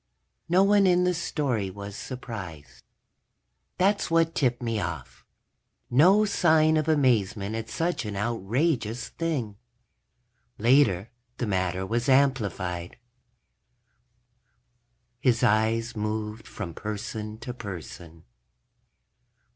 [0.49, 2.81] No one in the story was surprised.
[3.77, 5.23] That's what tipped me off.
[5.91, 9.57] No sign of amazement at such an outrageous thing.
[10.57, 12.93] Later the matter was amplified._...
[15.19, 18.23] his eyes moved from person to person.